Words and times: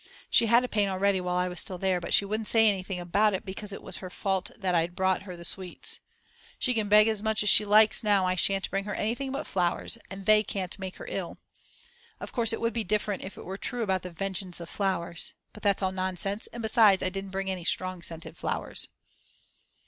She 0.31 0.47
had 0.47 0.63
a 0.63 0.67
pain 0.67 0.89
already 0.89 1.21
while 1.21 1.35
I 1.35 1.47
was 1.47 1.61
still 1.61 1.77
there, 1.77 2.01
but 2.01 2.11
she 2.11 2.25
wouldn't 2.25 2.47
say 2.47 2.67
anything 2.67 2.99
about 2.99 3.35
it 3.35 3.45
because 3.45 3.71
it 3.71 3.83
was 3.83 3.97
her 3.97 4.09
fault 4.09 4.49
that 4.57 4.73
I'd 4.73 4.95
brought 4.95 5.21
her 5.29 5.35
the 5.35 5.45
sweets. 5.45 5.99
She 6.57 6.73
can 6.73 6.89
beg 6.89 7.07
as 7.07 7.21
much 7.21 7.43
as 7.43 7.49
she 7.49 7.65
likes 7.65 8.03
now, 8.03 8.25
I 8.25 8.33
shan't 8.33 8.71
bring 8.71 8.85
her 8.85 8.95
anything 8.95 9.31
but 9.31 9.45
flowers, 9.45 9.99
and 10.09 10.25
they 10.25 10.41
can't 10.41 10.79
make 10.79 10.95
her 10.95 11.05
ill. 11.07 11.37
Of 12.19 12.31
course 12.31 12.51
it 12.51 12.59
would 12.59 12.73
be 12.73 12.83
different 12.83 13.23
if 13.23 13.37
it 13.37 13.45
were 13.45 13.59
true 13.59 13.83
about 13.83 14.01
the 14.01 14.09
"Vengeance 14.09 14.59
of 14.59 14.69
Flowers." 14.71 15.33
But 15.53 15.61
that's 15.61 15.83
all 15.83 15.91
nonsense, 15.91 16.47
and 16.47 16.63
besides 16.63 17.03
I 17.03 17.09
don't 17.09 17.29
bring 17.29 17.51
any 17.51 17.63
strong 17.63 18.01
scented 18.01 18.37
flowers. 18.37 18.87